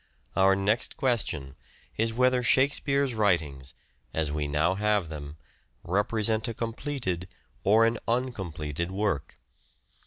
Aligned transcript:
Our 0.35 0.55
next 0.55 0.97
question 0.97 1.55
is 1.95 2.11
whether 2.11 2.41
Shake 2.41 2.73
speare's 2.73 3.13
writings, 3.13 3.75
as 4.15 4.31
we 4.31 4.47
now 4.47 4.73
have 4.73 5.09
them, 5.09 5.37
represent 5.83 6.47
a 6.47 6.55
completed 6.55 7.27
or 7.63 7.85
an 7.85 7.99
uncompleted 8.07 8.89
work. 8.89 9.37